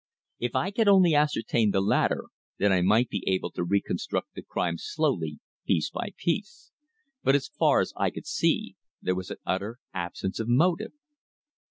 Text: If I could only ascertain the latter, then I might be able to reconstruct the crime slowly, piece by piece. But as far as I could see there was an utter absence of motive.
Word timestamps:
If 0.39 0.55
I 0.55 0.71
could 0.71 0.87
only 0.87 1.13
ascertain 1.13 1.69
the 1.69 1.79
latter, 1.79 2.23
then 2.57 2.71
I 2.73 2.81
might 2.81 3.07
be 3.07 3.23
able 3.27 3.51
to 3.51 3.63
reconstruct 3.63 4.33
the 4.33 4.41
crime 4.41 4.79
slowly, 4.79 5.37
piece 5.67 5.91
by 5.91 6.13
piece. 6.17 6.71
But 7.21 7.35
as 7.35 7.49
far 7.49 7.81
as 7.81 7.93
I 7.95 8.09
could 8.09 8.25
see 8.25 8.75
there 8.99 9.13
was 9.13 9.29
an 9.29 9.37
utter 9.45 9.77
absence 9.93 10.39
of 10.39 10.47
motive. 10.47 10.93